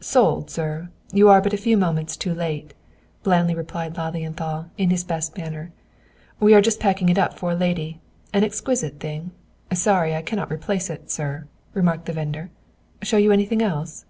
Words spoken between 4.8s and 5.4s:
his best